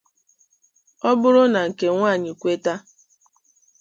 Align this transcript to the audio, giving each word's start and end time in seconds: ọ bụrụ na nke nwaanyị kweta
ọ 1.09 1.09
bụrụ 1.19 1.43
na 1.53 1.59
nke 1.67 1.85
nwaanyị 1.95 2.31
kweta 2.41 2.73